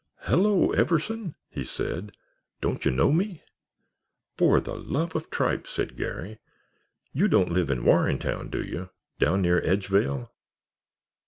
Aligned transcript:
"Hello, 0.21 0.71
Everson," 0.71 1.35
said 1.61 2.11
he. 2.11 2.17
"Don't 2.59 2.85
you 2.85 2.89
know 2.89 3.11
me?" 3.11 3.43
"For 4.35 4.59
the 4.59 4.73
love 4.75 5.15
of 5.15 5.29
tripe!" 5.29 5.67
said 5.67 5.95
Garry. 5.95 6.39
"You 7.13 7.27
don't 7.27 7.51
live 7.51 7.69
in 7.69 7.83
Warrentown, 7.85 8.49
do 8.49 8.63
you? 8.63 8.89
Down 9.19 9.43
near 9.43 9.61
Edgevale?" 9.61 10.31